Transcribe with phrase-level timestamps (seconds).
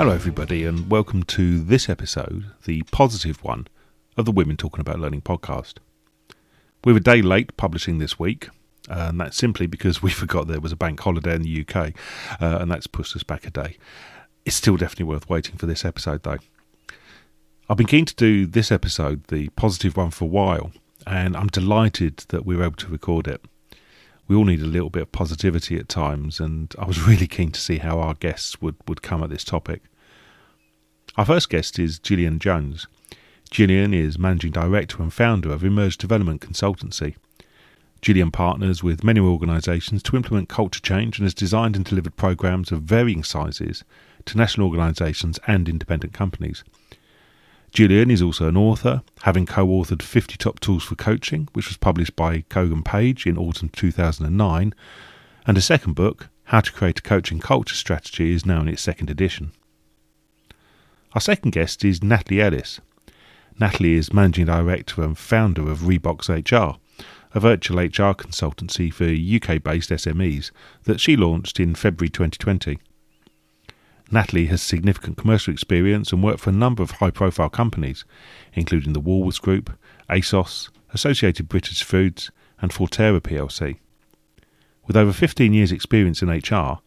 [0.00, 3.66] Hello, everybody, and welcome to this episode, the positive one
[4.16, 5.74] of the Women Talking About Learning podcast.
[6.82, 8.48] We're a day late publishing this week,
[8.88, 11.92] and that's simply because we forgot there was a bank holiday in the UK,
[12.40, 13.76] uh, and that's pushed us back a day.
[14.46, 16.38] It's still definitely worth waiting for this episode, though.
[17.68, 20.72] I've been keen to do this episode, the positive one, for a while,
[21.06, 23.44] and I'm delighted that we were able to record it.
[24.28, 27.50] We all need a little bit of positivity at times, and I was really keen
[27.50, 29.82] to see how our guests would, would come at this topic.
[31.16, 32.86] Our first guest is Gillian Jones.
[33.50, 37.16] Gillian is Managing Director and founder of Emerge Development Consultancy.
[38.00, 42.70] Gillian partners with many organisations to implement culture change and has designed and delivered programs
[42.70, 43.82] of varying sizes
[44.26, 46.62] to national organisations and independent companies.
[47.72, 51.76] Gillian is also an author, having co authored 50 Top Tools for Coaching, which was
[51.76, 54.74] published by Kogan Page in autumn 2009,
[55.44, 58.80] and a second book, How to Create a Coaching Culture Strategy, is now in its
[58.80, 59.50] second edition.
[61.12, 62.80] Our second guest is Natalie Ellis.
[63.58, 66.78] Natalie is Managing Director and founder of Rebox HR,
[67.34, 70.52] a virtual HR consultancy for UK based SMEs
[70.84, 72.78] that she launched in February 2020.
[74.12, 78.04] Natalie has significant commercial experience and worked for a number of high profile companies,
[78.54, 79.76] including the Woolworths Group,
[80.08, 82.30] ASOS, Associated British Foods,
[82.62, 83.76] and Forterra plc.
[84.86, 86.78] With over 15 years' experience in HR,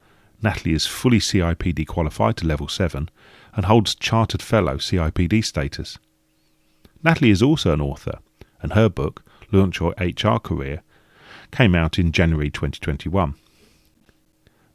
[0.42, 3.10] Natalie is fully CIPD qualified to level 7
[3.56, 5.98] and holds Chartered Fellow CIPD status.
[7.04, 8.20] Natalie is also an author,
[8.62, 10.82] and her book, Launch Your HR Career,
[11.52, 13.36] came out in January 2021.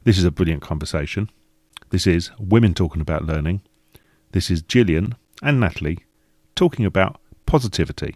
[0.03, 1.29] This is a brilliant conversation
[1.91, 3.61] this is Women Talking About Learning.
[4.31, 6.05] This is Gillian and Natalie
[6.55, 8.15] talking about positivity.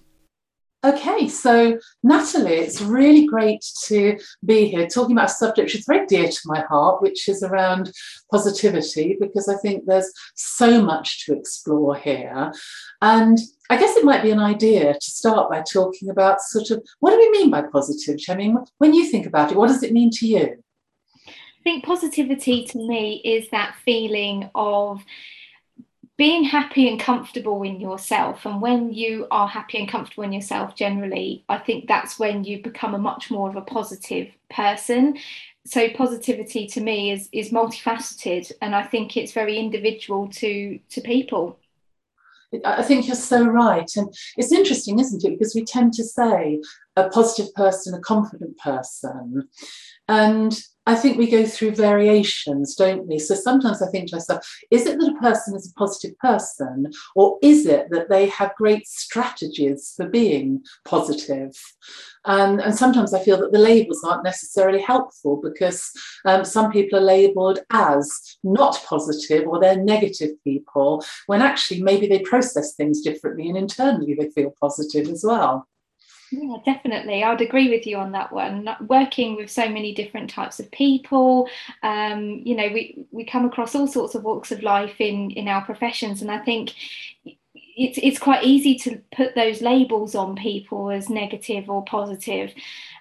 [0.85, 5.85] Okay, so Natalie, it's really great to be here talking about a subject which is
[5.85, 7.89] very dear to my heart, which is around
[8.29, 12.51] positivity, because I think there's so much to explore here.
[13.01, 13.38] And
[13.69, 17.11] I guess it might be an idea to start by talking about sort of what
[17.11, 18.25] do we mean by positivity?
[18.29, 20.61] I mean, when you think about it, what does it mean to you?
[21.27, 25.01] I think positivity to me is that feeling of
[26.18, 28.46] being happy and comfortable in yourself.
[28.46, 32.62] And when you are happy and comfortable in yourself, generally, I think that's when you
[32.62, 35.18] become a much more of a positive person.
[35.66, 41.02] So positivity to me is is multifaceted, and I think it's very individual to to
[41.02, 41.59] people.
[42.66, 43.90] I think you're so right.
[43.96, 45.40] And it's interesting, isn't it?
[45.40, 46.62] Because we tend to say
[46.96, 49.47] a positive person, a confident person.
[50.08, 53.18] And I think we go through variations, don't we?
[53.18, 56.91] So sometimes I think to myself, is it that a person is a positive person,
[57.16, 61.56] or is it that they have great strategies for being positive?
[62.25, 65.90] Um, and sometimes I feel that the labels aren't necessarily helpful because
[66.25, 72.08] um, some people are labeled as not positive or they're negative people, when actually maybe
[72.08, 75.66] they process things differently and internally they feel positive as well.
[76.35, 77.21] Yeah, definitely.
[77.21, 78.67] I would agree with you on that one.
[78.88, 81.47] Working with so many different types of people,
[81.83, 85.47] um, you know, we, we come across all sorts of walks of life in in
[85.47, 86.73] our professions, and I think
[87.75, 92.53] it's it's quite easy to put those labels on people as negative or positive.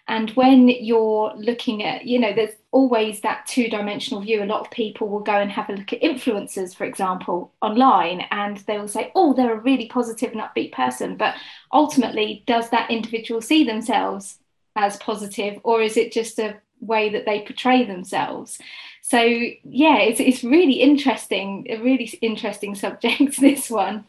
[0.09, 4.43] And when you're looking at you know there's always that two dimensional view.
[4.43, 8.27] A lot of people will go and have a look at influencers for example online
[8.31, 11.17] and they will say oh they're a really positive and upbeat person.
[11.17, 11.35] But
[11.73, 14.39] ultimately does that individual see themselves
[14.75, 18.59] as positive or is it just a way that they portray themselves?
[19.03, 24.05] So yeah it's, it's really interesting a really interesting subject this one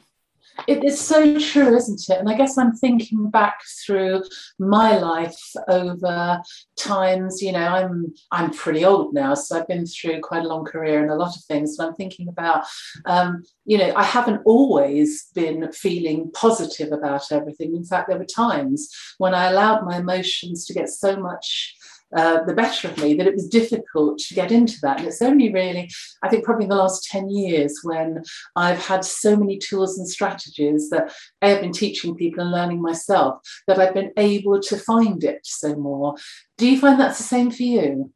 [0.68, 2.20] it is so true, isn't it?
[2.20, 4.24] And I guess I'm thinking back through
[4.60, 6.42] my life over
[6.78, 7.42] times.
[7.42, 11.02] You know, I'm I'm pretty old now, so I've been through quite a long career
[11.02, 11.78] and a lot of things.
[11.78, 12.66] And I'm thinking about,
[13.06, 17.76] um, you know, I haven't always been feeling positive about everything.
[17.76, 21.76] In fact, there were times when I allowed my emotions to get so much
[22.16, 25.00] uh, the better of me that it was difficult to get into that.
[25.00, 25.90] And it's only really,
[26.22, 28.24] I think, probably in the last 10 years when
[28.56, 32.82] I've had so many tools and strategies that I have been teaching people and learning
[32.82, 36.16] myself that I've been able to find it so more.
[36.58, 38.12] Do you find that's the same for you?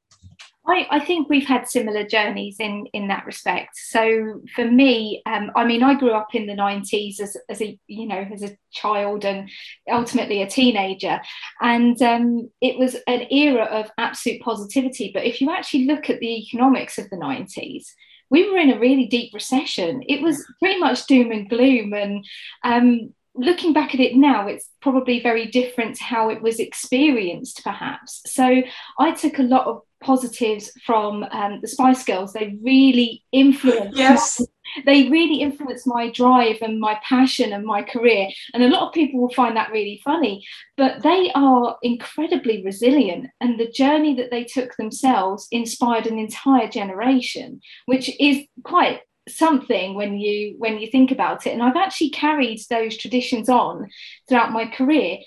[0.68, 3.78] I, I, think we've had similar journeys in in that respect.
[3.78, 7.80] So for me, um, I mean, I grew up in the '90s as, as a
[7.88, 9.50] you know as a child and
[9.90, 11.22] ultimately a teenager,
[11.62, 15.12] and um, it was an era of absolute positivity.
[15.14, 17.86] But if you actually look at the economics of the '90s,
[18.30, 20.04] we were in a really deep recession.
[20.08, 22.26] It was pretty much doom and gloom, and
[22.66, 27.64] um, looking back at it now, it's probably very different to how it was experienced,
[27.64, 28.22] perhaps.
[28.26, 28.64] So
[29.00, 32.34] I took a lot of positives from um, the Spice Girls.
[32.34, 34.42] They really influenced yes.
[34.86, 38.30] they really influence my drive and my passion and my career.
[38.54, 40.46] And a lot of people will find that really funny,
[40.76, 43.28] but they are incredibly resilient.
[43.42, 49.94] And the journey that they took themselves inspired an entire generation, which is quite something
[49.94, 53.86] when you when you think about it and i've actually carried those traditions on
[54.30, 55.18] throughout my career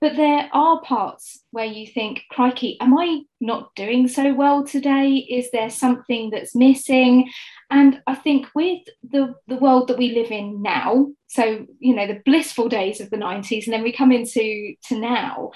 [0.00, 5.16] but there are parts where you think, crikey, am I not doing so well today?
[5.16, 7.30] Is there something that's missing?
[7.70, 12.06] And I think with the, the world that we live in now, so, you know,
[12.06, 15.50] the blissful days of the 90s, and then we come into to now,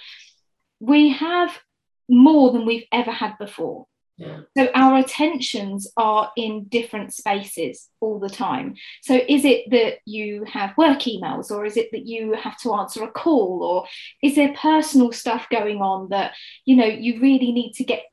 [0.79, 1.59] we have
[2.09, 3.87] more than we've ever had before.
[4.21, 8.77] So our attentions are in different spaces all the time.
[9.03, 12.75] So is it that you have work emails or is it that you have to
[12.75, 13.87] answer a call or
[14.23, 16.35] is there personal stuff going on that
[16.65, 18.05] you know you really need to get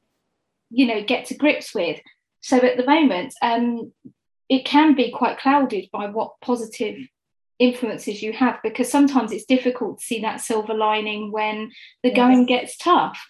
[0.71, 1.99] you know get to grips with?
[2.41, 3.91] So at the moment um
[4.49, 6.97] it can be quite clouded by what positive
[7.59, 11.71] influences you have because sometimes it's difficult to see that silver lining when
[12.01, 12.15] the yes.
[12.15, 13.23] going gets tough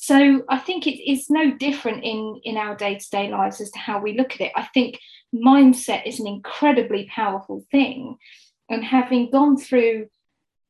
[0.00, 4.00] so i think it is no different in in our day-to-day lives as to how
[4.00, 4.52] we look at it.
[4.54, 4.98] I think
[5.34, 8.16] mindset is an incredibly powerful thing.
[8.70, 10.08] And having gone through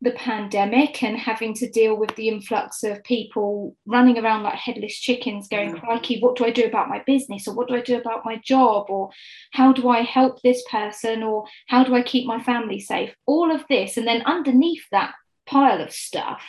[0.01, 4.97] the pandemic and having to deal with the influx of people running around like headless
[4.97, 5.81] chickens going mm.
[5.81, 7.49] crikey what do i do about my business?
[7.49, 8.87] Or what do i do about my job?
[8.89, 9.11] Or
[9.53, 11.23] how do i help this person?
[11.23, 13.15] Or how do i keep my family safe?
[13.27, 13.97] All of this.
[13.97, 15.15] And then underneath that
[15.47, 16.43] pile of stuff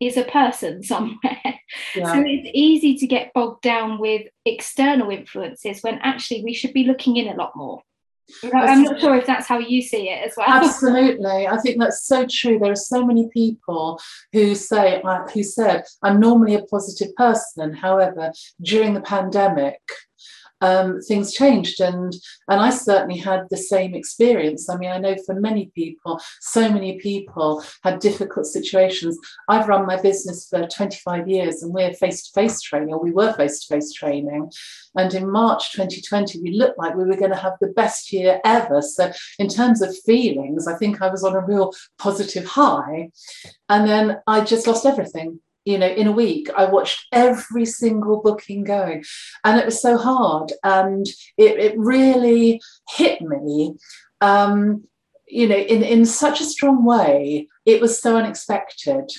[0.00, 1.40] is a person somewhere
[1.94, 2.12] yeah.
[2.12, 6.84] so it's easy to get bogged down with external influences when actually we should be
[6.84, 7.82] looking in a lot more
[8.52, 10.48] I'm not sure if that's how you see it as well.
[10.48, 12.58] Absolutely, I think that's so true.
[12.58, 14.00] There are so many people
[14.32, 19.80] who say, uh, who said, "I'm normally a positive person, however, during the pandemic,
[20.60, 22.14] um, things changed and
[22.48, 24.68] and I certainly had the same experience.
[24.70, 29.18] I mean, I know for many people, so many people had difficult situations.
[29.48, 33.92] I've run my business for 25 years and we're face-to-face training, or we were face-to-face
[33.92, 34.50] training.
[34.96, 38.40] And in March 2020, we looked like we were going to have the best year
[38.44, 38.80] ever.
[38.80, 43.10] So in terms of feelings, I think I was on a real positive high.
[43.68, 48.22] And then I just lost everything you know in a week i watched every single
[48.22, 49.04] booking going.
[49.44, 50.52] And it was so hard.
[50.62, 53.74] And it, it really hit me
[54.20, 54.84] um,
[55.26, 57.48] you know in, in such a strong way.
[57.64, 59.10] It was so unexpected.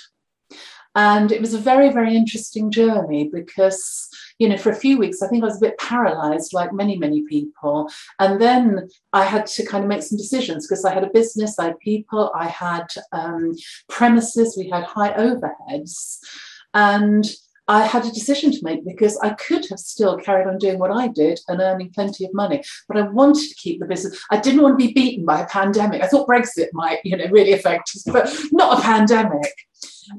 [0.96, 5.22] And it was a very very interesting journey because you know for a few weeks
[5.22, 7.90] i think i was a bit paralyzed like many many people
[8.20, 11.58] and then i had to kind of make some decisions because i had a business
[11.60, 13.54] i had people i had um,
[13.90, 16.18] premises we had high overheads
[16.74, 17.26] and
[17.70, 20.92] I had a decision to make because I could have still carried on doing what
[20.92, 24.18] I did and earning plenty of money, but I wanted to keep the business.
[24.32, 26.02] I didn't want to be beaten by a pandemic.
[26.02, 29.54] I thought Brexit might, you know, really affect us, but not a pandemic.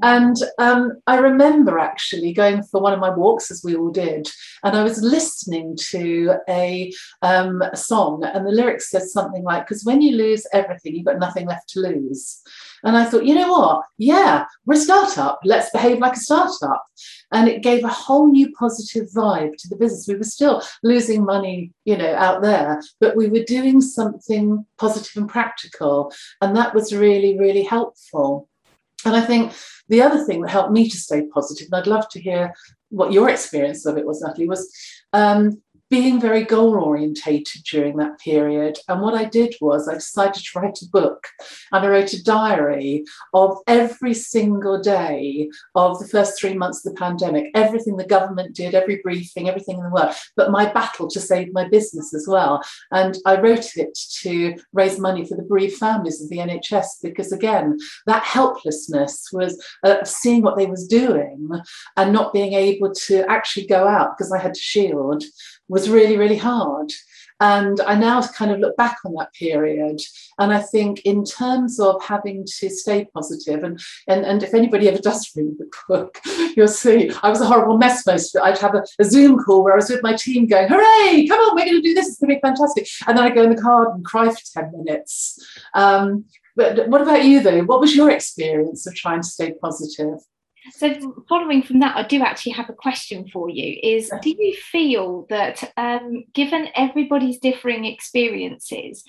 [0.03, 4.29] And um, I remember actually going for one of my walks, as we all did,
[4.65, 6.93] and I was listening to a,
[7.23, 11.07] um, a song, and the lyrics said something like, Because when you lose everything, you've
[11.07, 12.43] got nothing left to lose.
[12.85, 13.83] And I thought, you know what?
[13.99, 15.41] Yeah, we're a startup.
[15.45, 16.85] Let's behave like a startup.
[17.33, 20.09] And it gave a whole new positive vibe to the business.
[20.09, 25.17] We were still losing money, you know, out there, but we were doing something positive
[25.17, 26.13] and practical.
[26.41, 28.49] And that was really, really helpful.
[29.09, 29.53] And I think
[29.89, 32.55] the other thing that helped me to stay positive, and I'd love to hear
[32.91, 34.71] what your experience of it was, Natalie, was
[35.13, 38.79] um, being very goal orientated during that period.
[38.89, 41.27] And what I did was I decided to write a book
[41.73, 46.93] and I wrote a diary of every single day of the first three months of
[46.93, 51.09] the pandemic, everything the government did, every briefing, everything in the world, but my battle
[51.09, 52.63] to save my business as well.
[52.91, 57.33] And I wrote it to raise money for the bereaved families of the NHS because,
[57.33, 61.49] again, that helplessness was uh, seeing what they was doing
[61.97, 65.25] and not being able to actually go out because I had to shield
[65.69, 66.93] was really, really hard.
[67.41, 70.01] And I now kind of look back on that period.
[70.39, 74.89] And I think, in terms of having to stay positive, and, and, and if anybody
[74.89, 76.19] ever does read the book,
[76.57, 78.45] you'll see I was a horrible mess most of it.
[78.45, 81.39] I'd have a, a Zoom call where I was with my team going, Hooray, come
[81.41, 82.09] on, we're going to do this.
[82.09, 82.89] It's going to be fantastic.
[83.07, 85.39] And then I go in the car and cry for 10 minutes.
[85.75, 86.25] Um,
[86.57, 87.63] but what about you, though?
[87.63, 90.19] What was your experience of trying to stay positive?
[90.73, 93.79] So, following from that, I do actually have a question for you.
[93.83, 99.05] Is do you feel that, um, given everybody's differing experiences,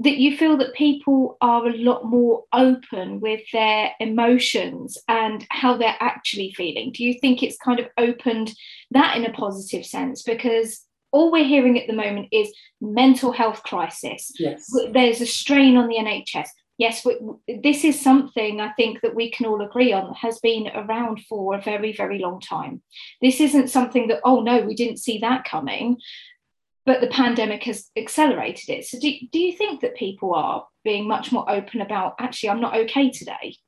[0.00, 5.76] that you feel that people are a lot more open with their emotions and how
[5.76, 6.90] they're actually feeling?
[6.92, 8.54] Do you think it's kind of opened
[8.92, 10.22] that in a positive sense?
[10.22, 14.32] Because all we're hearing at the moment is mental health crisis.
[14.38, 14.70] Yes.
[14.92, 16.48] There's a strain on the NHS.
[16.80, 17.06] Yes,
[17.46, 21.54] this is something I think that we can all agree on has been around for
[21.54, 22.80] a very, very long time.
[23.20, 25.98] This isn't something that, oh no, we didn't see that coming,
[26.86, 28.86] but the pandemic has accelerated it.
[28.86, 32.62] So, do, do you think that people are being much more open about actually, I'm
[32.62, 33.58] not okay today?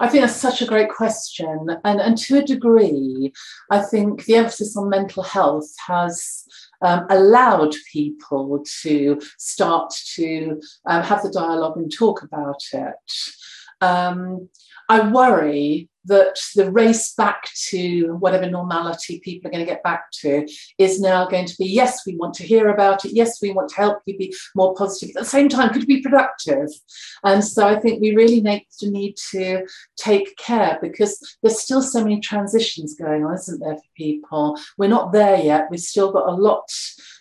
[0.00, 1.68] I think that's such a great question.
[1.84, 3.34] And, and to a degree,
[3.70, 6.46] I think the emphasis on mental health has
[6.84, 13.12] um, allowed people to start to um, have the dialogue and talk about it.
[13.80, 14.48] Um,
[14.88, 20.10] I worry that the race back to whatever normality people are going to get back
[20.12, 20.46] to
[20.78, 23.12] is now going to be yes, we want to hear about it.
[23.14, 25.16] Yes, we want to help you be more positive.
[25.16, 26.68] At the same time, could be productive?
[27.22, 31.82] And so I think we really need to need to take care because there's still
[31.82, 34.58] so many transitions going on, isn't there, for people?
[34.76, 35.68] We're not there yet.
[35.70, 36.68] We've still got a lot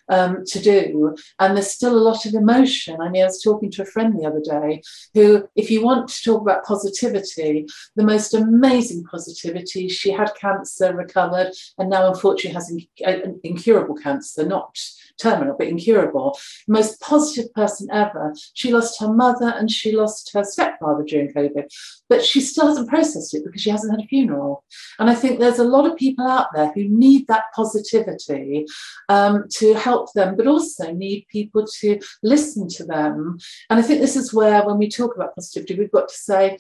[0.10, 1.16] um, to do.
[1.40, 2.98] And there's still a lot of emotion.
[3.02, 4.82] I mean, I was talking to a friend the other day
[5.14, 10.96] who, if you want to talk about positivity, the most amazing positivity, she had cancer,
[10.96, 14.78] recovered, and now unfortunately has in, incurable cancer, not
[15.20, 16.38] terminal, but incurable.
[16.68, 18.34] Most positive person ever.
[18.54, 21.66] She lost her mother and she lost her stepfather during COVID,
[22.10, 24.64] but she still hasn't processed it because she hasn't had a funeral.
[25.00, 28.66] And I think there's a lot of people out there who need that positivity
[29.10, 33.38] um, to help them, but also need people to listen to them.
[33.70, 36.58] And I think this is where, when we talk about positivity, we've got to say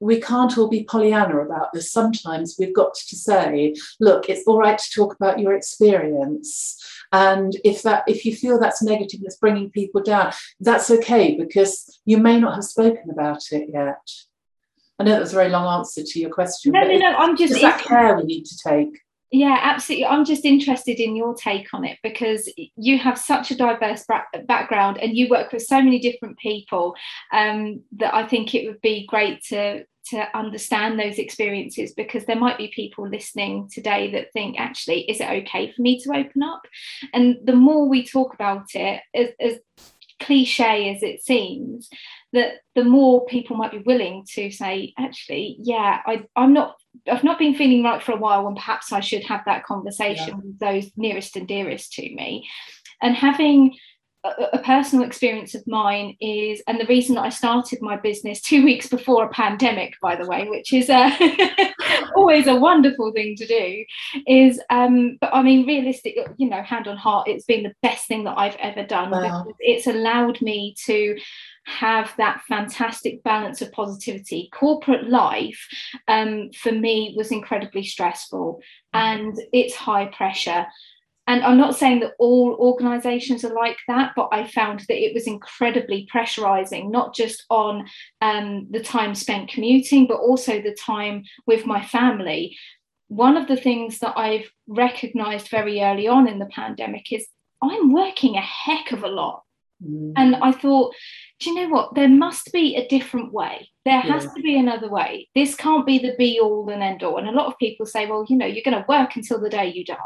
[0.00, 1.92] we can't all be Pollyanna about this.
[1.92, 6.78] Sometimes we've got to say, look, it's all right to talk about your experience.
[7.12, 12.00] And if that if you feel that's negative, that's bringing people down, that's okay because
[12.04, 14.08] you may not have spoken about it yet.
[14.98, 16.72] I know that was a very long answer to your question.
[16.72, 17.14] No, no, no.
[17.16, 19.00] I'm just that care we need to take.
[19.32, 20.06] Yeah, absolutely.
[20.06, 24.04] I'm just interested in your take on it because you have such a diverse
[24.46, 26.94] background and you work with so many different people
[27.32, 32.36] um, that I think it would be great to to understand those experiences because there
[32.36, 36.42] might be people listening today that think actually is it okay for me to open
[36.42, 36.62] up
[37.14, 39.58] and the more we talk about it as, as
[40.20, 41.88] cliche as it seems
[42.32, 46.76] that the more people might be willing to say actually yeah I, i'm not
[47.10, 50.28] i've not been feeling right for a while and perhaps i should have that conversation
[50.28, 50.36] yeah.
[50.36, 52.46] with those nearest and dearest to me
[53.00, 53.74] and having
[54.24, 58.64] a, personal experience of mine is, and the reason that I started my business two
[58.64, 61.10] weeks before a pandemic, by the way, which is uh,
[62.16, 63.84] always a wonderful thing to do,
[64.26, 68.06] is, um, but I mean, realistic, you know, hand on heart, it's been the best
[68.06, 69.46] thing that I've ever done wow.
[69.58, 71.16] it's allowed me to
[71.64, 74.48] have that fantastic balance of positivity.
[74.52, 75.68] Corporate life
[76.08, 78.60] um, for me was incredibly stressful
[78.94, 78.98] mm-hmm.
[78.98, 80.66] and it's high pressure
[81.26, 85.14] and I'm not saying that all organizations are like that, but I found that it
[85.14, 87.86] was incredibly pressurizing, not just on
[88.20, 92.56] um, the time spent commuting, but also the time with my family.
[93.06, 97.26] One of the things that I've recognized very early on in the pandemic is
[97.62, 99.44] I'm working a heck of a lot.
[99.84, 100.14] Mm.
[100.16, 100.94] And I thought,
[101.42, 101.94] do you know what?
[101.94, 103.68] There must be a different way.
[103.84, 104.30] There has yeah.
[104.30, 105.28] to be another way.
[105.34, 107.18] This can't be the be all and end all.
[107.18, 109.50] And a lot of people say, well, you know, you're going to work until the
[109.50, 109.96] day you die,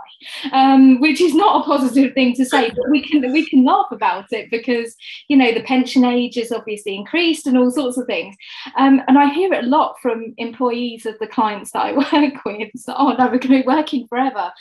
[0.52, 2.70] um, which is not a positive thing to say.
[2.70, 4.96] But we can we can laugh about it because
[5.28, 8.34] you know the pension age is obviously increased and all sorts of things.
[8.78, 12.44] Um, and I hear it a lot from employees of the clients that I work
[12.46, 12.70] with.
[12.76, 14.52] So, oh no, we're going to be working forever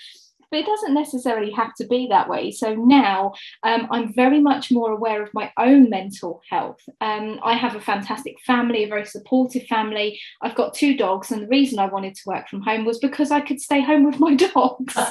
[0.49, 2.51] but it doesn't necessarily have to be that way.
[2.51, 3.33] So now
[3.63, 6.81] um, I'm very much more aware of my own mental health.
[7.01, 10.19] Um, I have a fantastic family, a very supportive family.
[10.41, 13.31] I've got two dogs, and the reason I wanted to work from home was because
[13.31, 14.95] I could stay home with my dogs.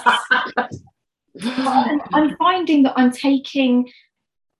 [1.43, 3.91] I'm finding that I'm taking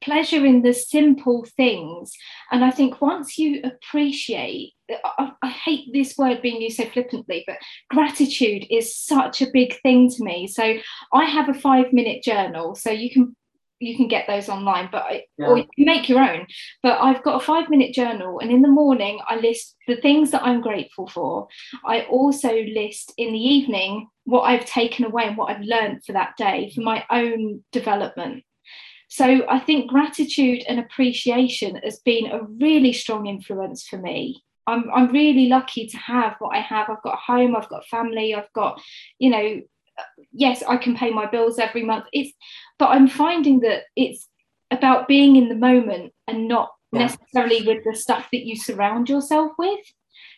[0.05, 2.13] pleasure in the simple things.
[2.51, 7.43] And I think once you appreciate, I, I, hate this word being used so flippantly,
[7.47, 7.57] but
[7.89, 10.47] gratitude is such a big thing to me.
[10.47, 10.77] So
[11.13, 12.75] I have a five minute journal.
[12.75, 13.35] So you can
[13.81, 15.47] you can get those online, but I, yeah.
[15.47, 16.47] or you can make your own.
[16.83, 20.31] But I've got a five minute journal, and in the morning I list the things
[20.31, 21.49] that I'm grateful for.
[21.85, 26.13] I also list in the evening what I've taken away and what I've learned for
[26.13, 28.45] that day for my own development.
[29.15, 34.43] So I think gratitude and appreciation has been a really strong influence for me.
[34.67, 36.91] I'm, I'm really lucky to have what I have.
[36.91, 38.81] I've got a home, I've got family, I've got,
[39.21, 39.61] you know,
[40.33, 42.07] yes, I can pay my bills every month.
[42.13, 42.33] It's,
[42.77, 44.27] but I'm finding that it's
[44.73, 47.03] about being in the moment and not yeah.
[47.03, 49.79] necessarily with the stuff that you surround yourself with.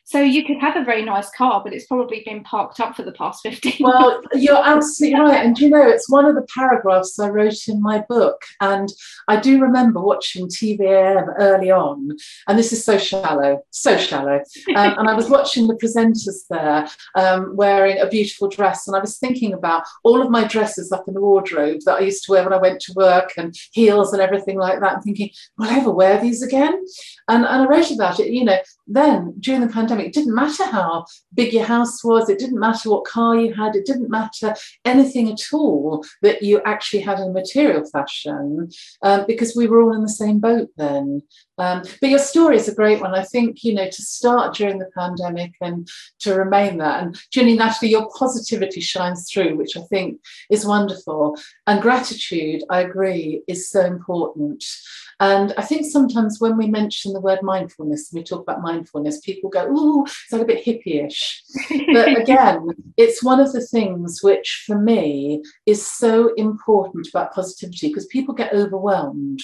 [0.06, 3.02] So you could have a very nice car, but it's probably been parked up for
[3.02, 5.44] the past 15 Well, you're absolutely right.
[5.44, 8.40] And you know, it's one of the paragraphs I wrote in my book.
[8.60, 8.88] And
[9.26, 12.16] I do remember watching TVAM early on.
[12.46, 14.42] And this is so shallow, so shallow.
[14.76, 18.86] Um, and I was watching the presenters there um, wearing a beautiful dress.
[18.86, 22.00] And I was thinking about all of my dresses up in the wardrobe that I
[22.02, 24.94] used to wear when I went to work and heels and everything like that.
[24.94, 26.80] And thinking, will I ever wear these again?
[27.26, 30.64] And, and I wrote about it, you know, then during the pandemic, it didn't matter
[30.64, 34.54] how big your house was, it didn't matter what car you had, it didn't matter
[34.84, 38.70] anything at all that you actually had in material fashion
[39.02, 41.22] um, because we were all in the same boat then.
[41.58, 43.14] Um, but your story is a great one.
[43.14, 45.88] I think, you know, to start during the pandemic and
[46.20, 47.02] to remain that.
[47.02, 50.20] And Ginny, Natalie, your positivity shines through, which I think
[50.50, 51.36] is wonderful.
[51.66, 54.64] And gratitude, I agree, is so important.
[55.18, 59.20] And I think sometimes when we mention the word mindfulness, and we talk about mindfulness,
[59.20, 61.42] people go, ooh, it's like a bit hippie-ish.
[61.94, 67.88] but again, it's one of the things which for me is so important about positivity
[67.88, 69.40] because people get overwhelmed.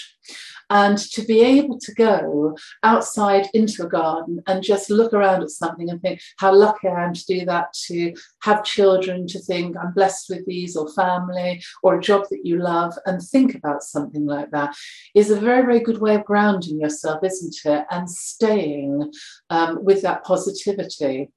[0.71, 5.51] And to be able to go outside into a garden and just look around at
[5.51, 9.77] something and think how lucky I am to do that, to have children, to think
[9.77, 13.83] I'm blessed with these, or family, or a job that you love, and think about
[13.83, 14.75] something like that
[15.15, 17.87] is a very, very good way of grounding yourself, isn't it?
[17.91, 19.13] And staying
[19.51, 21.31] um, with that positivity.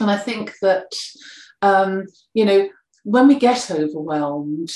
[0.00, 0.92] And I think that,
[1.62, 2.68] um, you know,
[3.04, 4.70] when we get overwhelmed,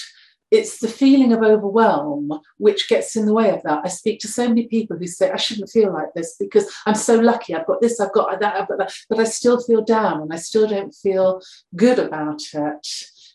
[0.51, 3.83] it's the feeling of overwhelm which gets in the way of that.
[3.85, 6.95] I speak to so many people who say, I shouldn't feel like this because I'm
[6.95, 7.55] so lucky.
[7.55, 10.33] I've got this, I've got that, I've got that, but I still feel down and
[10.33, 11.41] I still don't feel
[11.77, 12.87] good about it.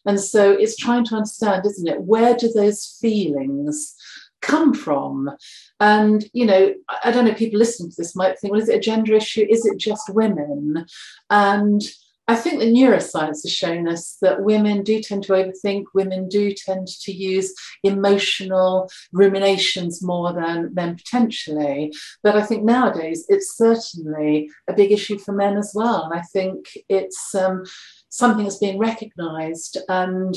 [0.05, 2.01] And so it's trying to understand, isn't it?
[2.01, 3.95] Where do those feelings
[4.41, 5.31] come from?
[5.79, 8.77] And, you know, I don't know, people listening to this might think, well, is it
[8.77, 9.45] a gender issue?
[9.50, 10.86] Is it just women?
[11.29, 11.81] And
[12.27, 16.53] I think the neuroscience has shown us that women do tend to overthink, women do
[16.53, 21.94] tend to use emotional ruminations more than men potentially.
[22.24, 26.03] But I think nowadays it's certainly a big issue for men as well.
[26.03, 27.64] And I think it's um,
[28.09, 30.35] something that's being recognized and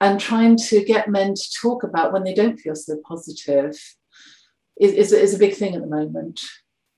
[0.00, 3.74] and trying to get men to talk about when they don't feel so positive
[4.78, 6.40] is, is, is a big thing at the moment.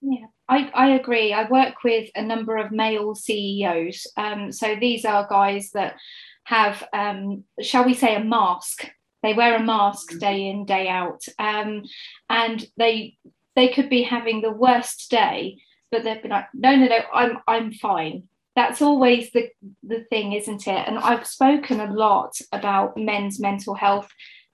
[0.01, 0.27] Yeah.
[0.49, 1.33] I, I agree.
[1.33, 4.07] I work with a number of male CEOs.
[4.17, 5.97] Um, so these are guys that
[6.45, 8.89] have, um, shall we say, a mask.
[9.23, 10.21] They wear a mask mm.
[10.21, 11.83] day in, day out, um,
[12.31, 13.17] and they
[13.57, 15.59] they could be having the worst day,
[15.91, 18.29] but they've been like, no, no, no, I'm I'm fine.
[18.57, 19.51] That's always the
[19.83, 20.89] the thing, isn't it?
[20.89, 24.09] And I've spoken a lot about men's mental health,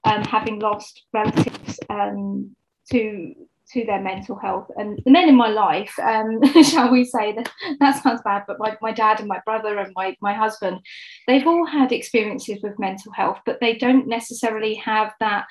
[0.05, 2.57] um, having lost relatives um,
[2.91, 3.35] to
[3.73, 4.71] to their mental health.
[4.77, 7.51] And the men in my life, um, shall we say, that,
[7.81, 10.81] that sounds bad, but my, my dad and my brother and my, my husband,
[11.27, 15.47] they've all had experiences with mental health, but they don't necessarily have that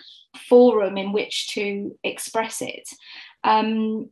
[0.49, 2.88] forum in which to express it.
[3.43, 4.10] Um,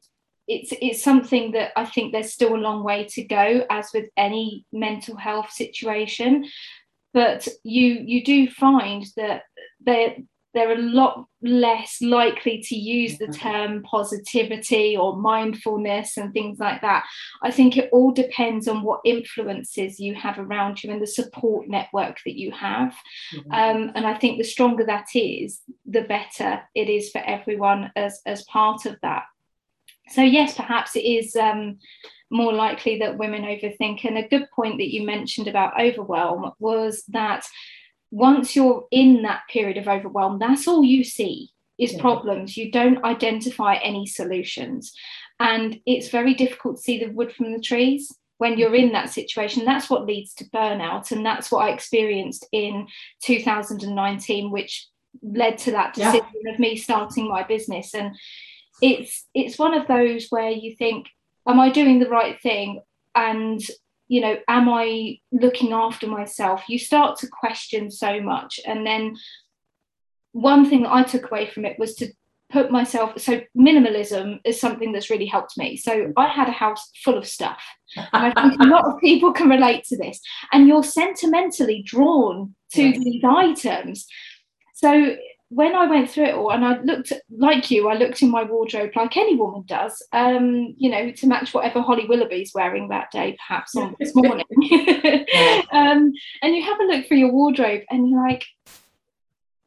[0.47, 4.09] it's, it's something that I think there's still a long way to go, as with
[4.17, 6.45] any mental health situation.
[7.13, 9.43] But you you do find that
[9.81, 10.15] there
[10.53, 16.81] they're a lot less likely to use the term positivity or mindfulness and things like
[16.81, 17.05] that.
[17.41, 21.67] I think it all depends on what influences you have around you and the support
[21.67, 22.93] network that you have.
[23.33, 23.51] Mm-hmm.
[23.51, 28.21] Um, and I think the stronger that is, the better it is for everyone as,
[28.25, 29.23] as part of that.
[30.09, 31.35] So, yes, perhaps it is.
[31.35, 31.77] Um,
[32.31, 34.05] more likely that women overthink.
[34.05, 37.45] And a good point that you mentioned about overwhelm was that
[38.11, 42.01] once you're in that period of overwhelm, that's all you see is yeah.
[42.01, 42.57] problems.
[42.57, 44.93] You don't identify any solutions.
[45.39, 49.09] And it's very difficult to see the wood from the trees when you're in that
[49.09, 49.65] situation.
[49.65, 51.11] That's what leads to burnout.
[51.11, 52.87] And that's what I experienced in
[53.23, 54.87] 2019, which
[55.23, 56.53] led to that decision yeah.
[56.53, 57.93] of me starting my business.
[57.93, 58.15] And
[58.81, 61.07] it's it's one of those where you think,
[61.47, 62.81] am I doing the right thing?
[63.15, 63.61] And
[64.11, 66.63] you know, am I looking after myself?
[66.67, 68.59] You start to question so much.
[68.67, 69.15] And then
[70.33, 72.11] one thing that I took away from it was to
[72.51, 76.91] put myself so minimalism is something that's really helped me so i had a house
[77.01, 77.63] full of stuff
[77.95, 80.19] and i think a lot of people can relate to this
[80.51, 82.99] and you're sentimentally drawn to yes.
[83.05, 84.05] these items
[84.75, 85.15] so
[85.51, 88.43] when I went through it all and I looked like you, I looked in my
[88.43, 93.11] wardrobe like any woman does, um, you know, to match whatever Holly Willoughby's wearing that
[93.11, 94.45] day, perhaps on this morning.
[95.73, 98.45] um, and you have a look through your wardrobe and you're like,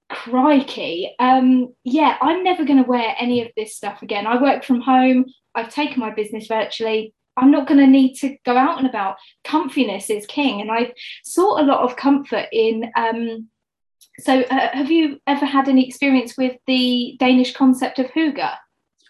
[0.08, 4.26] crikey, um, yeah, I'm never going to wear any of this stuff again.
[4.26, 7.12] I work from home, I've taken my business virtually.
[7.36, 9.16] I'm not going to need to go out and about.
[9.44, 10.62] Comfiness is king.
[10.62, 10.94] And I
[11.24, 12.90] sought a lot of comfort in.
[12.96, 13.48] Um,
[14.20, 18.54] so, uh, have you ever had any experience with the Danish concept of hygge?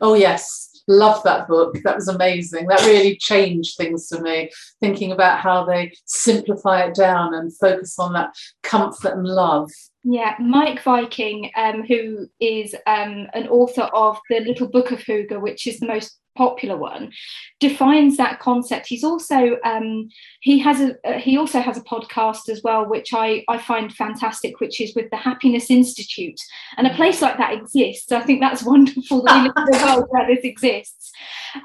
[0.00, 0.70] Oh, yes.
[0.86, 1.78] Love that book.
[1.84, 2.66] That was amazing.
[2.66, 7.98] That really changed things for me, thinking about how they simplify it down and focus
[7.98, 9.70] on that comfort and love.
[10.04, 15.40] Yeah, Meik Wiking, um, who is um, an author of the Little Book of Hygge,
[15.40, 17.12] which is the most popular one
[17.60, 18.86] defines that concept.
[18.86, 20.08] He's also um,
[20.40, 23.92] he has a uh, he also has a podcast as well which i i find
[23.92, 26.40] fantastic which is with the happiness institute.
[26.76, 26.96] And a mm.
[26.96, 28.12] place like that exists.
[28.12, 31.12] I think that's wonderful that we live in a world where this exists.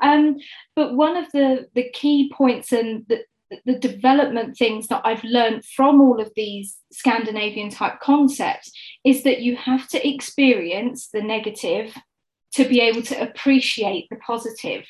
[0.01, 0.37] Um,
[0.75, 3.23] but one of the the key points and the
[3.65, 8.71] the development things that I've learned from all of these Scandinavian type concepts
[9.03, 11.95] is that you have to experience the negative
[12.53, 14.85] to be able to appreciate the positive.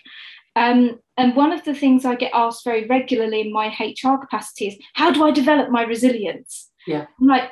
[0.55, 4.67] Um, and one of the things I get asked very regularly in my HR capacity
[4.67, 6.69] is, how do I develop my resilience?
[6.87, 7.05] Yeah.
[7.19, 7.51] I'm like,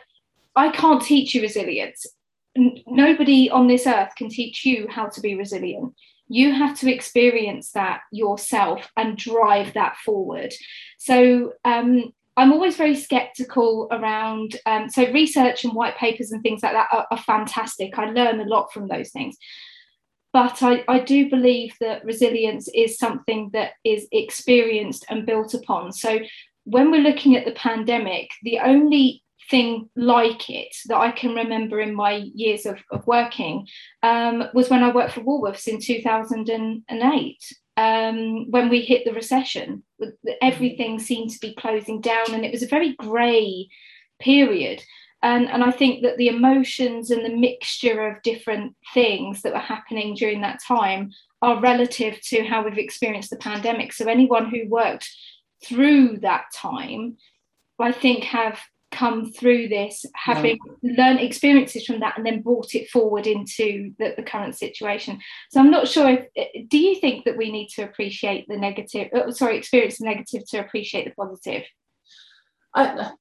[0.55, 2.05] I can't teach you resilience.
[2.57, 5.93] N- nobody on this earth can teach you how to be resilient.
[6.27, 10.53] You have to experience that yourself and drive that forward.
[10.97, 14.57] So um, I'm always very skeptical around.
[14.65, 17.97] Um, so research and white papers and things like that are, are fantastic.
[17.97, 19.37] I learn a lot from those things
[20.37, 25.91] but I, I do believe that resilience is something that is experienced and built upon.
[25.91, 26.19] So
[26.65, 31.79] when we're looking at the pandemic, the only thing like it that I can remember
[31.79, 33.67] in my years of, of working
[34.03, 37.53] um, was when I worked for Woolworths in 2008.
[37.77, 39.83] Um, when we hit the recession,
[40.41, 43.69] everything seemed to be closing down, and it was a very grey
[44.19, 44.83] period.
[45.23, 49.59] And, and I think that the emotions and the mixture of different things that were
[49.59, 53.93] happening during that time are relative to how we've experienced the pandemic.
[53.93, 55.09] So anyone who worked
[55.63, 57.17] through that time,
[57.79, 58.59] I think, have
[58.91, 64.13] come through this having learned experiences from that and then brought it forward into the,
[64.15, 65.19] the, current situation.
[65.51, 69.09] So i'm not sure if do you think that we need to appreciate the negative
[69.13, 71.63] uh, sorry experience the negative to appreciate the positive?
[72.73, 73.11] I,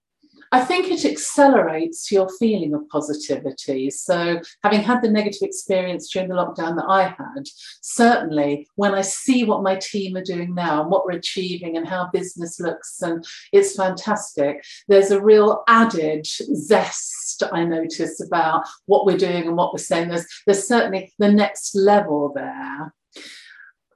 [0.52, 3.90] I think it accelerates your feeling of positivity.
[3.90, 7.48] So, having had the negative experience during the lockdown that I had,
[7.80, 11.86] certainly when I see what my team are doing now and what we're achieving and
[11.86, 19.06] how business looks, and it's fantastic, there's a real added zest I notice about what
[19.06, 20.08] we're doing and what we're saying.
[20.08, 22.94] There's, there's certainly the next level there.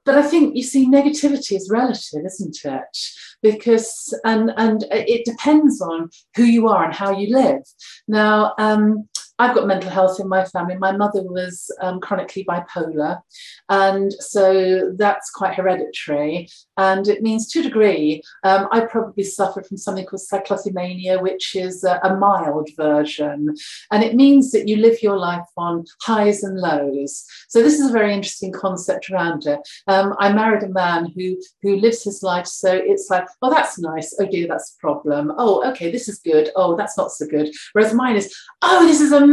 [0.05, 2.97] But I think you see, negativity is relative, isn't it?
[3.41, 7.61] Because and and it depends on who you are and how you live.
[8.07, 9.07] Now, um,
[9.41, 10.77] I've got mental health in my family.
[10.77, 13.21] My mother was um, chronically bipolar,
[13.69, 16.47] and so that's quite hereditary.
[16.77, 21.55] And it means to a degree, um, I probably suffered from something called cyclothymia, which
[21.55, 23.55] is a, a, mild version.
[23.91, 27.25] And it means that you live your life on highs and lows.
[27.49, 29.59] So this is a very interesting concept around it.
[29.87, 33.79] Um, I married a man who who lives his life so it's like, oh, that's
[33.79, 34.15] nice.
[34.19, 35.33] Oh dear, that's a problem.
[35.37, 36.49] Oh, okay, this is good.
[36.55, 37.51] Oh, that's not so good.
[37.73, 39.30] Whereas mine is, oh, this is amazing.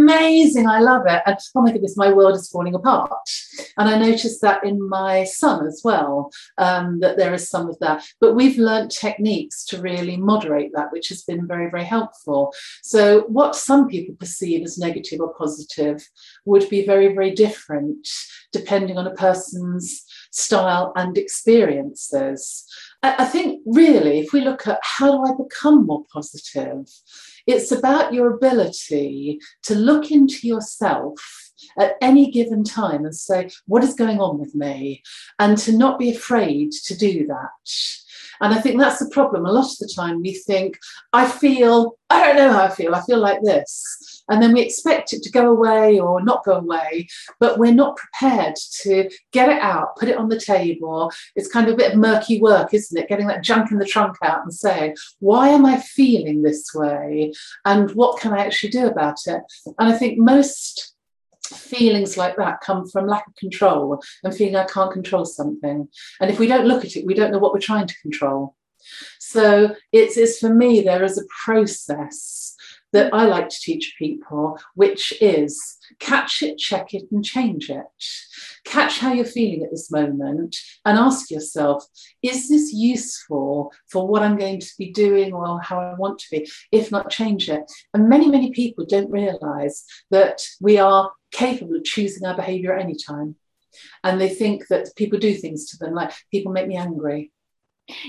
[0.67, 1.23] I love it.
[1.27, 3.11] And oh my goodness, my world is falling apart.
[3.77, 7.79] And I noticed that in my son as well, um, that there is some of
[7.81, 8.05] that.
[8.21, 12.53] But we've learned techniques to really moderate that, which has been very, very helpful.
[12.83, 16.09] So, what some people perceive as negative or positive
[16.45, 18.09] would be very, very different
[18.53, 22.65] depending on a person's style and experiences.
[23.03, 26.89] I think really, if we look at how do I become more positive,
[27.49, 31.19] it's about your ability to look into yourself
[31.79, 35.03] at any given time and say, What is going on with me?
[35.39, 37.71] And to not be afraid to do that.
[38.41, 39.47] And I think that's the problem.
[39.47, 40.79] A lot of the time we think,
[41.13, 44.18] I feel, I don't know how I feel, I feel like this.
[44.29, 47.09] And then we expect it to go away or not go away,
[47.41, 51.13] but we're not prepared to get it out, put it on the table.
[51.37, 53.09] It's kind of a bit of murky work, isn't it?
[53.09, 57.33] Getting that junk in the trunk out and saying, why am I feeling this way?
[57.65, 59.43] And what can I actually do about it?
[59.79, 60.95] And I think most
[61.55, 65.89] feelings like that come from lack of control and feeling I can't control something.
[66.21, 68.55] And if we don't look at it, we don't know what we're trying to control.
[69.19, 72.55] So it's, it's for me, there is a process
[72.93, 77.85] that I like to teach people, which is catch it, check it, and change it.
[78.65, 81.85] Catch how you're feeling at this moment and ask yourself,
[82.23, 86.27] is this useful for what I'm going to be doing or how I want to
[86.31, 86.51] be?
[86.73, 87.71] If not, change it.
[87.95, 92.83] And many, many people don't realize that we are capable of choosing our behavior at
[92.83, 93.37] any time.
[94.03, 97.33] And they think that people do things to them, like people make me angry.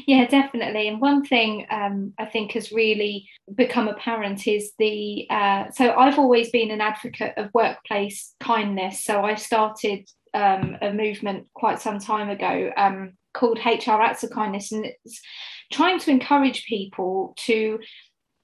[0.06, 0.88] Yeah, definitely.
[0.88, 5.26] And one thing um, I think has really become apparent is the.
[5.30, 9.04] Uh, so I've always been an advocate of workplace kindness.
[9.04, 14.32] So I started um, a movement quite some time ago um, called HR Acts of
[14.32, 15.22] Kindness, and it's
[15.72, 17.80] trying to encourage people to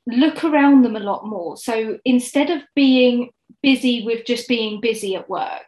[0.08, 1.58] look around them a lot more.
[1.58, 5.68] So instead of being busy with just being busy at work,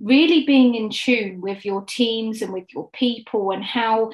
[0.00, 4.10] really being in tune with your teams and with your people and how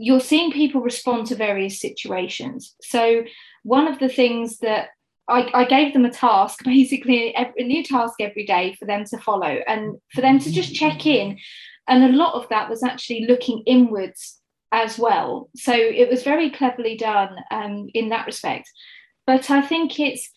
[0.00, 2.74] you're seeing people respond to various situations.
[2.80, 3.22] So
[3.64, 4.88] one of the things that
[5.28, 9.18] I, I, gave them a task, basically a new task every day for them to
[9.18, 11.38] follow and for them to just check in.
[11.86, 14.40] And a lot of that was actually looking inwards
[14.72, 15.50] as well.
[15.54, 18.70] So it was very cleverly done um, in that respect.
[19.26, 20.30] But I think it's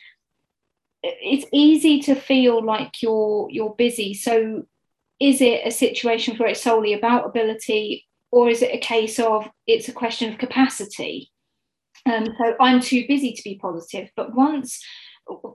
[1.04, 4.14] it's easy to feel like you're you're busy.
[4.14, 4.64] So
[5.22, 9.48] is it a situation where it's solely about ability, or is it a case of
[9.68, 11.30] it's a question of capacity?
[12.08, 14.10] Um, so I'm too busy to be positive.
[14.16, 14.84] But once,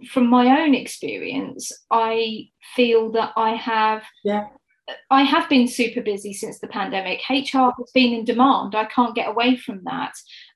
[0.08, 4.04] from my own experience, I feel that I have.
[4.22, 4.46] Yeah.
[5.10, 7.20] I have been super busy since the pandemic.
[7.28, 8.76] HR has been in demand.
[8.76, 10.14] I can't get away from that.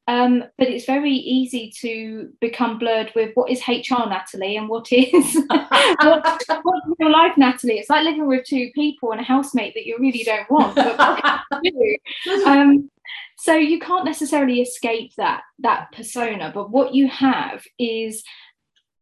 [0.08, 4.90] Um, but it's very easy to become blurred with what is HR, Natalie, and what
[4.90, 7.78] is what, what's real life, Natalie.
[7.78, 10.76] It's like living with two people and a housemate that you really don't want.
[10.76, 11.96] do?
[12.46, 12.90] Um,
[13.38, 16.50] so you can't necessarily escape that that persona.
[16.52, 18.24] But what you have is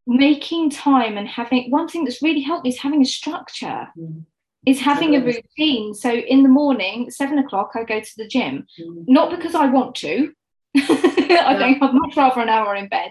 [0.07, 3.89] making time and having one thing that's really helped me is having a structure.
[3.99, 4.25] Mm
[4.67, 5.95] is having a routine.
[5.95, 9.05] So in the morning, seven o'clock, I go to the gym, mm.
[9.09, 10.33] not because I want to,
[10.77, 13.11] I think I'd much rather an hour in bed.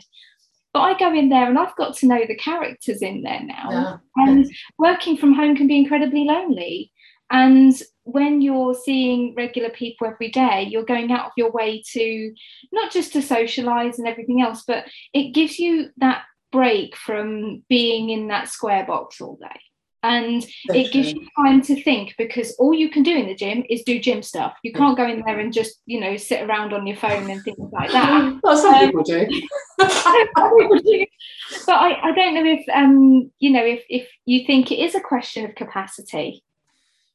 [0.74, 4.02] But I go in there and I've got to know the characters in there now.
[4.18, 6.92] And working from home can be incredibly lonely.
[7.32, 12.34] And when you're seeing regular people every day, you're going out of your way to
[12.72, 18.10] not just to socialize and everything else, but it gives you that break from being
[18.10, 19.60] in that square box all day
[20.04, 23.64] and it gives you time to think because all you can do in the gym
[23.70, 24.54] is do gym stuff.
[24.64, 27.44] You can't go in there and just you know sit around on your phone and
[27.44, 28.40] things like that.
[28.44, 29.28] Well some um, people do.
[31.66, 34.96] But I, I don't know if um you know if if you think it is
[34.96, 36.44] a question of capacity.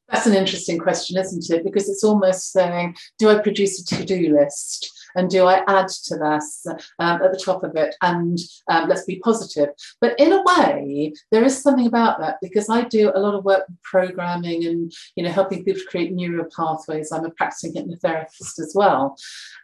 [0.08, 1.64] That's an interesting question isn't it?
[1.64, 6.16] Because it's almost saying do i produce a to-do list and do I add to
[6.16, 6.66] this
[6.98, 7.94] um, at the top of it?
[8.02, 8.38] And
[8.70, 9.70] um, let's be positive.
[10.00, 13.44] But in a way, there is something about that because I do a lot of
[13.44, 17.12] work with programming and you know helping people to create neural pathways.
[17.12, 19.16] I'm a practicing hypnotherapist as well.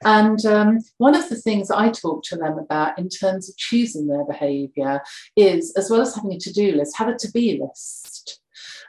[0.05, 4.07] And um, one of the things I talk to them about in terms of choosing
[4.07, 5.01] their behavior
[5.37, 8.41] is, as well as having a to do list, have a to be list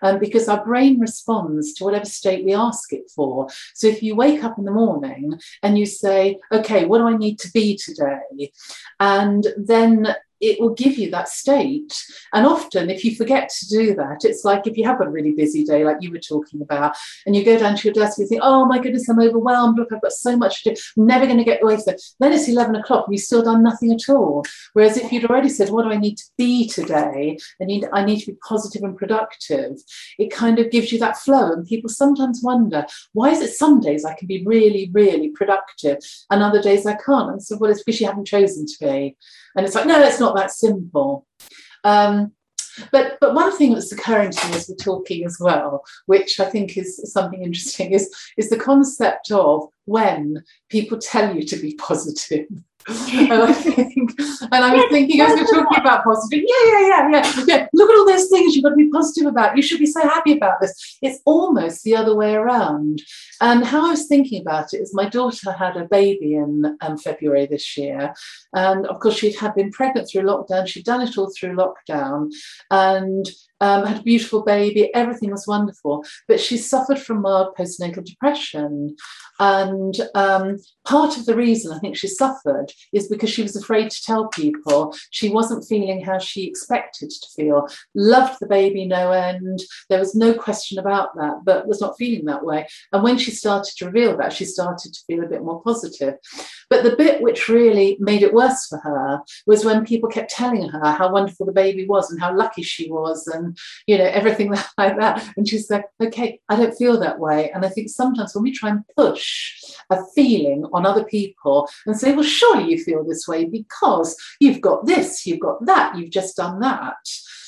[0.01, 3.47] um, because our brain responds to whatever state we ask it for.
[3.73, 7.17] So if you wake up in the morning and you say, okay, what do I
[7.17, 8.51] need to be today?
[8.99, 11.93] And then it will give you that state.
[12.33, 15.31] And often, if you forget to do that, it's like if you have a really
[15.31, 18.25] busy day, like you were talking about, and you go down to your desk and
[18.25, 19.77] you think, oh my goodness, I'm overwhelmed.
[19.77, 20.81] Look, I've got so much to do.
[20.97, 22.01] I'm never going to get away from it.
[22.19, 24.43] Then it's 11 o'clock and you've still done nothing at all.
[24.73, 27.37] Whereas if you'd already said, what do I need to be today?
[27.61, 29.77] I need, I need to be positive and productive.
[30.17, 31.51] It kind of gives you that flow.
[31.51, 35.99] And people sometimes wonder, why is it some days I can be really, really productive
[36.29, 37.31] and other days I can't?
[37.31, 39.17] And so, well, it's because you haven't chosen to be.
[39.55, 41.25] And it's like, no, it's not that simple.
[41.83, 42.33] Um,
[42.91, 46.45] but but one thing that's occurring to me as we're talking as well, which I
[46.45, 51.75] think is something interesting, is is the concept of when people tell you to be
[51.75, 52.47] positive
[52.87, 57.09] and I think, and I was thinking as we're talking about positive, yeah, yeah, yeah,
[57.11, 57.67] yeah, yeah.
[57.73, 59.55] Look at all those things you've got to be positive about.
[59.55, 60.97] You should be so happy about this.
[61.01, 63.01] It's almost the other way around.
[63.41, 66.97] And how I was thinking about it is my daughter had a baby in um,
[66.97, 68.13] February this year.
[68.53, 70.67] And of course, she'd had been pregnant through lockdown.
[70.67, 72.31] She'd done it all through lockdown.
[72.69, 73.25] And
[73.61, 76.03] um, had a beautiful baby, everything was wonderful.
[76.27, 78.95] But she suffered from mild postnatal depression.
[79.39, 83.89] And um, part of the reason I think she suffered is because she was afraid
[83.89, 87.67] to tell people she wasn't feeling how she expected to feel.
[87.95, 89.61] Loved the baby no end.
[89.89, 92.67] There was no question about that, but was not feeling that way.
[92.91, 96.15] And when she started to reveal that, she started to feel a bit more positive.
[96.69, 100.69] But the bit which really made it worse for her was when people kept telling
[100.69, 103.50] her how wonderful the baby was and how lucky she was and
[103.87, 105.27] you know everything like that.
[105.37, 107.51] And she's like, okay, I don't feel that way.
[107.51, 109.53] And I think sometimes when we try and push
[109.89, 114.61] a feeling on other people and say, well, surely you feel this way because you've
[114.61, 116.95] got this, you've got that, you've just done that,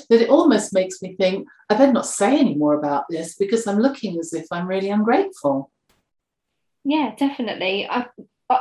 [0.10, 3.68] that it almost makes me think, I better not say any more about this because
[3.68, 5.72] I'm looking as if I'm really ungrateful.
[6.84, 7.88] Yeah, definitely.
[7.90, 8.08] I,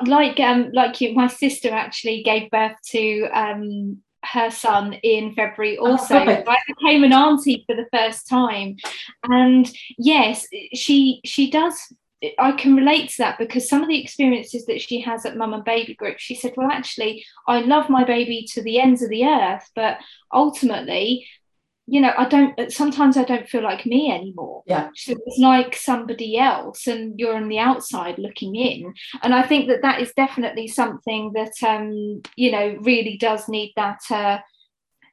[0.06, 5.78] like um like you my sister actually gave birth to um her son in February
[5.78, 6.14] Oh, also.
[6.14, 6.44] right.
[6.46, 8.76] I became an auntie for the first time.
[9.24, 11.78] And yes, she she does
[12.38, 15.54] I can relate to that because some of the experiences that she has at mum
[15.54, 19.10] and baby group, she said, Well, actually, I love my baby to the ends of
[19.10, 19.98] the earth, but
[20.32, 21.26] ultimately,
[21.86, 24.62] you know, I don't sometimes I don't feel like me anymore.
[24.66, 24.88] Yeah.
[24.94, 28.94] So it's like somebody else, and you're on the outside looking in.
[29.22, 33.72] And I think that that is definitely something that um, you know, really does need
[33.76, 34.38] that uh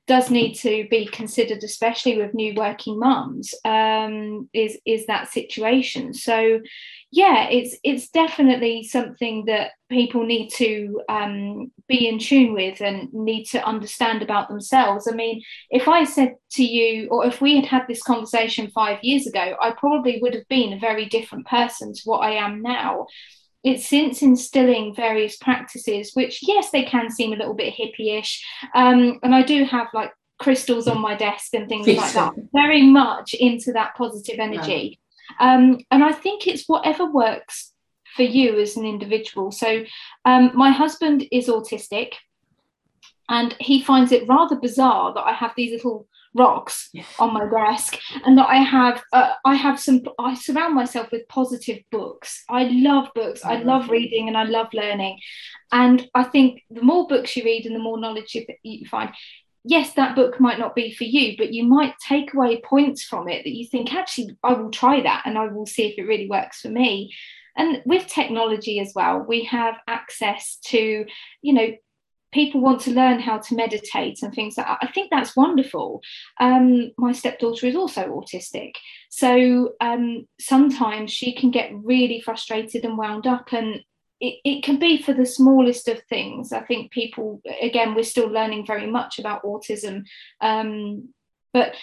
[0.10, 6.16] does need to be considered, especially with new working mums, um, is is that situation.
[6.16, 6.62] So,
[7.12, 13.14] yeah, it's it's definitely something that people need to um, be in tune with and
[13.14, 15.08] need to understand about themselves.
[15.08, 18.98] I mean, if I said to you, or if we had had this conversation five
[19.04, 22.64] years ago, I probably would have been a very different person to what I am
[22.64, 23.06] now
[23.64, 29.20] it's since instilling various practices, which yes, they can seem a little bit hippie-ish, um,
[29.24, 32.34] and I do have like crystals on my desk and things like that.
[32.54, 35.00] Very much into that positive energy,
[35.40, 37.74] um, and I think it's whatever works
[38.16, 39.52] for you as an individual.
[39.52, 39.84] So,
[40.26, 42.14] um, my husband is autistic,
[43.28, 47.98] and he finds it rather bizarre that I have these little rocks on my desk
[48.26, 52.44] and that I have uh, I have some I surround myself with positive books.
[52.50, 53.44] I love books.
[53.44, 55.20] I love reading and I love learning.
[55.72, 59.12] And I think the more books you read and the more knowledge you, you find,
[59.64, 63.28] yes, that book might not be for you, but you might take away points from
[63.28, 66.08] it that you think, actually, I will try that and I will see if it
[66.08, 67.14] really works for me.
[67.56, 71.06] And with technology as well, we have access to,
[71.42, 71.72] you know,
[72.32, 74.80] people want to learn how to meditate and things like that.
[74.82, 76.02] I think that's wonderful.
[76.40, 78.74] Um, my stepdaughter is also autistic.
[79.10, 83.82] So um, sometimes she can get really frustrated and wound up and
[84.22, 86.52] it, it can be for the smallest of things.
[86.52, 90.04] I think people, again, we're still learning very much about autism,
[90.42, 91.10] um,
[91.54, 91.76] but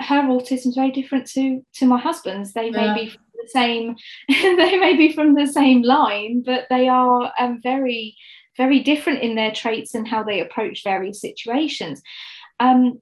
[0.00, 2.52] her autism is very different to to my husband's.
[2.52, 2.94] They may Yeah.
[2.94, 3.96] be from the same,
[4.28, 8.16] they may be from the same line, but they are um, very,
[8.56, 12.02] very different in their traits and how they approach various situations.
[12.60, 13.00] Um,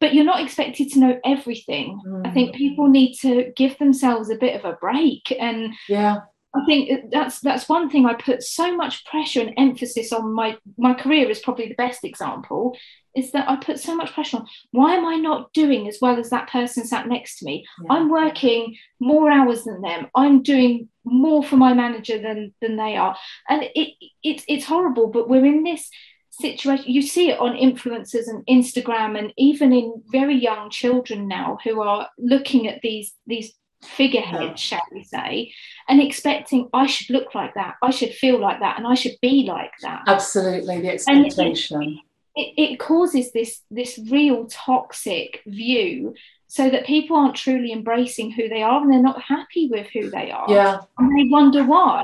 [0.00, 2.00] but you're not expected to know everything.
[2.24, 2.34] I Mm.
[2.34, 6.18] think people need to give themselves a bit of a break and Yeah.
[6.56, 10.56] I think that's that's one thing I put so much pressure and emphasis on my
[10.78, 12.76] my career is probably the best example
[13.14, 16.18] is that I put so much pressure on why am I not doing as well
[16.18, 17.64] as that person sat next to me?
[17.82, 17.94] Yeah.
[17.94, 20.08] I'm working more hours than them.
[20.14, 23.16] I'm doing more for my manager than than they are.
[23.48, 25.90] And it it's it's horrible but we're in this
[26.30, 31.58] situation you see it on influencers and Instagram and even in very young children now
[31.64, 33.54] who are looking at these these
[33.86, 34.78] figureheads Yeah.
[34.78, 35.52] shall we say
[35.88, 39.16] and expecting I should look like that, I should feel like that, and I should
[39.22, 40.02] be like that.
[40.06, 40.80] Absolutely.
[40.80, 42.00] The it- expectation.
[42.38, 46.14] It, it causes this this real toxic view,
[46.48, 50.10] so that people aren't truly embracing who they are and they're not happy with who
[50.10, 50.80] they are, Yeah.
[50.98, 52.02] and they wonder why,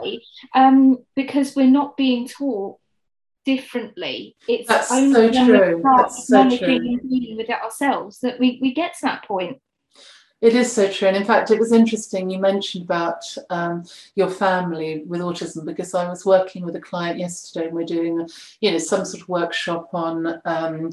[0.55, 2.79] um, because we're not being taught
[3.45, 4.37] differently.
[4.49, 5.81] It's That's only so when we true.
[5.81, 6.59] start That's so true.
[6.59, 9.61] dealing with it ourselves that we we get to that point.
[10.42, 11.07] It is so true.
[11.07, 13.85] And in fact, it was interesting you mentioned about um,
[14.16, 18.28] your family with autism because I was working with a client yesterday and we're doing,
[18.61, 20.90] you know, some sort of workshop on um,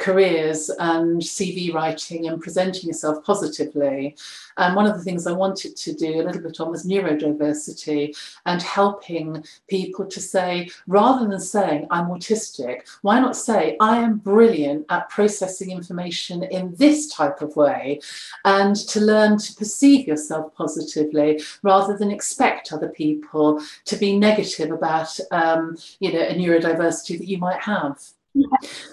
[0.00, 4.16] careers and CV writing and presenting yourself positively.
[4.56, 8.16] And one of the things I wanted to do a little bit on was neurodiversity
[8.46, 14.18] and helping people to say, rather than saying, I'm autistic, why not say, I am
[14.18, 18.00] brilliant at processing information in this type of way?
[18.44, 24.70] and to learn to perceive yourself positively rather than expect other people to be negative
[24.70, 28.00] about um, you know a neurodiversity that you might have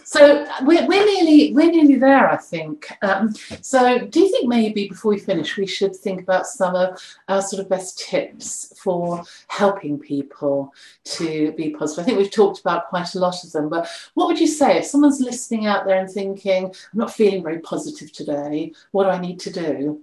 [0.04, 2.92] so we're, we're nearly we're nearly there i think.
[3.04, 7.00] Um, so do you think maybe before we finish we should think about some of
[7.27, 10.73] our sort of best tips for helping people
[11.04, 12.04] to be positive?
[12.04, 14.77] I think we've talked about quite a lot of them but what would you say
[14.77, 18.73] if someone's listening out there and thinking i'm not feeling very positive today.
[18.92, 20.02] What do i need to do?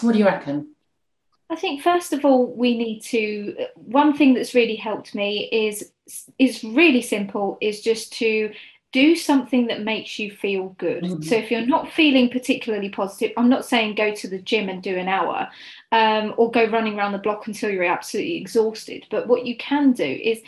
[0.00, 0.73] What do you reckon
[1.50, 5.92] I think first of all we need to one thing that's really helped me is
[6.38, 8.52] is really simple is just to
[8.92, 11.02] do something that makes you feel good.
[11.02, 11.24] Mhm.
[11.24, 14.80] So if you're not feeling particularly positive, I'm not saying go to the gym and
[14.80, 15.48] do an hour
[15.90, 19.04] um, or go running around the block until you're absolutely exhausted.
[19.10, 20.42] But what you can do is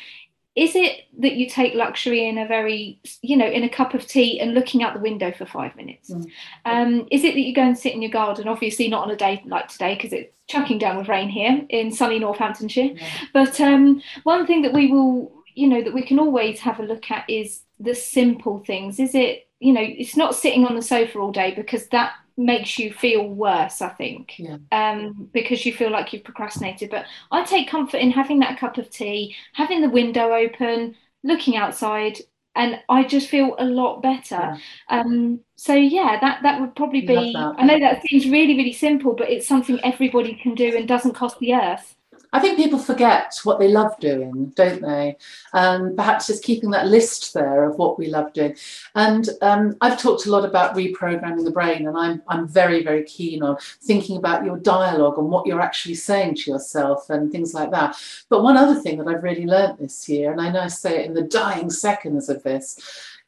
[0.56, 4.06] is it that you take luxury in a very you know in a cup of
[4.06, 6.26] tea and looking out the window for five minutes mm.
[6.64, 9.16] um, is it that you go and sit in your garden obviously not on a
[9.16, 13.10] day like today because it's chucking down with rain here in sunny northamptonshire yeah.
[13.32, 16.84] but um, one thing that we will you know that we can always have a
[16.84, 20.82] look at is the simple things is it you know it's not sitting on the
[20.82, 24.58] sofa all day because that makes you feel worse i think yeah.
[24.72, 28.76] um, because you feel like you've procrastinated but i take comfort in having that cup
[28.76, 30.94] of tea having the window open
[31.24, 32.18] looking outside
[32.54, 34.58] and i just feel a lot better yeah.
[34.88, 39.14] Um, so yeah that that would probably be i know that seems really really simple
[39.14, 41.96] but it's something everybody can do and doesn't cost the earth
[42.32, 45.16] I think people forget what they love doing, don't they?
[45.52, 48.56] And perhaps just keeping that list there of what we love doing.
[48.94, 53.04] And um, I've talked a lot about reprogramming the brain, and I'm, I'm very, very
[53.04, 57.54] keen on thinking about your dialogue and what you're actually saying to yourself and things
[57.54, 57.96] like that.
[58.28, 61.00] But one other thing that I've really learnt this year, and I know I say
[61.00, 62.78] it in the dying seconds of this,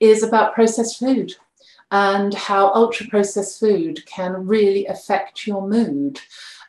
[0.01, 1.35] is about processed food
[1.91, 6.21] and how ultra processed food can really affect your mood.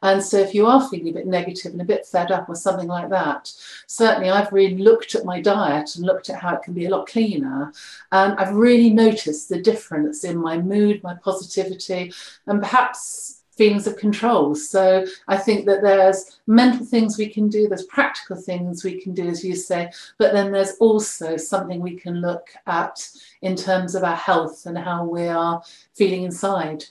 [0.02, 2.56] And so if you are feeling a bit negative and a bit fed up or
[2.56, 3.52] something like that,
[3.88, 6.90] certainly I've really looked at my diet and looked at how it can be a
[6.90, 7.74] lot cleaner.
[8.12, 12.14] And I've really noticed the difference in my mood, my positivity,
[12.48, 14.56] and perhaps feelings of control.
[14.56, 19.14] So I think that there's mental things we can do, there's practical things we can
[19.14, 23.06] do, as you say, but then there's also something we can look at
[23.42, 25.62] in terms of our health and how we are
[25.94, 26.86] feeling inside.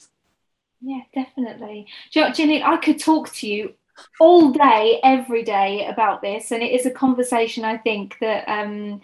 [0.81, 1.87] Yeah, definitely.
[2.11, 2.63] Jenny.
[2.63, 3.75] I could talk to you
[4.21, 9.01] all day, every day about this, and it is a conversation I think that um,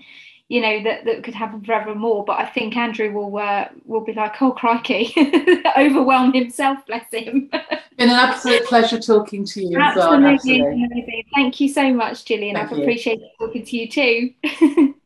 [0.49, 2.25] you know that, that could happen forevermore.
[2.25, 5.13] But I think Andrew will uh, will be like, oh crikey,
[5.77, 7.51] overwhelm himself, bless him.
[7.97, 9.79] Been an absolute pleasure talking to you.
[9.79, 11.27] Absolutely, well, absolutely.
[11.35, 12.55] Thank you so much, Gillian.
[12.55, 12.85] Thank I've you.
[12.85, 14.95] appreciated talking to you too.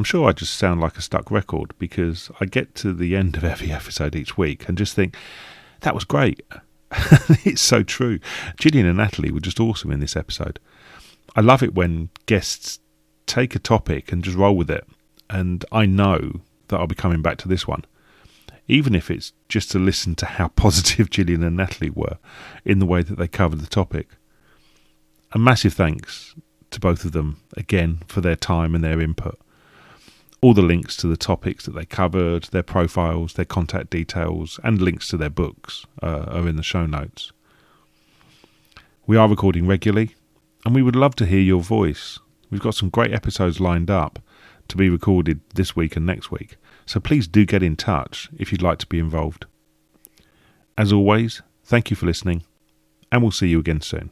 [0.00, 3.36] I'm sure I just sound like a stuck record because I get to the end
[3.36, 5.14] of every episode each week and just think,
[5.80, 6.40] that was great.
[7.44, 8.18] it's so true.
[8.58, 10.58] Gillian and Natalie were just awesome in this episode.
[11.36, 12.80] I love it when guests
[13.26, 14.86] take a topic and just roll with it.
[15.28, 17.84] And I know that I'll be coming back to this one,
[18.68, 22.16] even if it's just to listen to how positive Gillian and Natalie were
[22.64, 24.08] in the way that they covered the topic.
[25.32, 26.34] A massive thanks
[26.70, 29.38] to both of them again for their time and their input.
[30.42, 34.80] All the links to the topics that they covered, their profiles, their contact details, and
[34.80, 37.30] links to their books uh, are in the show notes.
[39.06, 40.14] We are recording regularly,
[40.64, 42.18] and we would love to hear your voice.
[42.50, 44.18] We've got some great episodes lined up
[44.68, 48.50] to be recorded this week and next week, so please do get in touch if
[48.50, 49.44] you'd like to be involved.
[50.78, 52.44] As always, thank you for listening,
[53.12, 54.10] and we'll see you again soon.